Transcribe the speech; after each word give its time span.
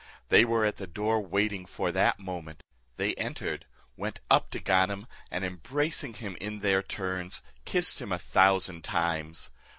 They 0.29 0.45
were 0.45 0.65
at 0.65 0.77
the 0.77 0.87
door 0.87 1.21
waiting 1.23 1.67
for 1.67 1.91
that 1.91 2.19
moment. 2.19 2.63
They 2.97 3.13
entered, 3.17 3.67
went 3.95 4.19
up 4.31 4.49
to 4.49 4.59
Ganem, 4.59 5.05
and 5.29 5.45
embracing 5.45 6.15
him 6.15 6.35
in 6.41 6.61
their 6.61 6.81
turns, 6.81 7.43
kissed 7.65 8.01
him 8.01 8.11
a 8.11 8.17
thousand 8.17 8.83
times. 8.83 9.51